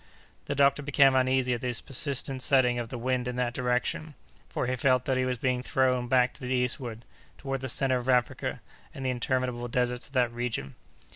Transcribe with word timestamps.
The 0.45 0.55
doctor 0.55 0.81
became 0.81 1.13
uneasy 1.15 1.53
at 1.53 1.61
this 1.61 1.79
persistent 1.79 2.41
setting 2.41 2.79
of 2.79 2.89
the 2.89 2.97
wind 2.97 3.27
in 3.27 3.35
that 3.35 3.53
direction, 3.53 4.15
for 4.49 4.65
he 4.65 4.75
felt 4.75 5.05
that 5.05 5.15
he 5.15 5.25
was 5.25 5.37
being 5.37 5.61
thrown 5.61 6.07
back 6.07 6.33
to 6.33 6.41
the 6.41 6.49
eastward, 6.55 7.05
toward 7.37 7.61
the 7.61 7.69
centre 7.69 7.97
of 7.97 8.09
Africa, 8.09 8.61
and 8.95 9.05
the 9.05 9.11
interminable 9.11 9.67
deserts 9.67 10.07
of 10.07 10.13
that 10.13 10.31
region. 10.33 10.73